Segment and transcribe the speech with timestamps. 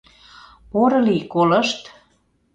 [0.71, 1.81] —Порылий, колышт.